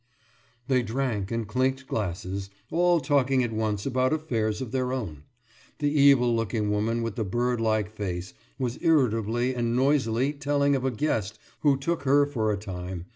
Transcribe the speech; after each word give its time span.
«They 0.67 0.81
drank 0.81 1.29
and 1.29 1.47
clinked 1.47 1.85
glasses, 1.87 2.49
all 2.71 2.99
talking 3.01 3.43
at 3.43 3.53
once 3.53 3.85
about 3.85 4.13
affairs 4.13 4.59
of 4.59 4.71
their 4.71 4.91
own. 4.91 5.25
The 5.77 5.91
evil 5.91 6.35
looking 6.35 6.71
woman 6.71 7.03
with 7.03 7.17
the 7.17 7.23
bird 7.23 7.61
like 7.61 7.91
face 7.91 8.33
was 8.57 8.79
irritably 8.81 9.53
and 9.53 9.75
noisily 9.75 10.33
telling 10.33 10.75
of 10.75 10.83
a 10.85 10.89
guest 10.89 11.37
who 11.59 11.77
took 11.77 12.01
her 12.01 12.25
for 12.25 12.51
a 12.51 12.57
time 12.57 13.05